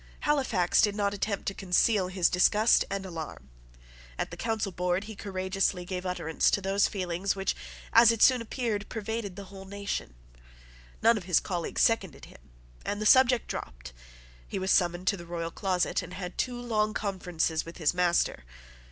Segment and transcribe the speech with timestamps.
[0.21, 3.49] Halifax did not attempt to conceal his disgust and alarm.
[4.17, 7.55] At the Council board he courageously gave utterance to those feelings which,
[7.93, 10.15] as it soon appeared, pervaded the whole nation.
[11.03, 12.49] None of his colleagues seconded him;
[12.83, 13.93] and the subject dropped.
[14.47, 18.43] He was summoned to the royal closet, and had two long conferences with his master.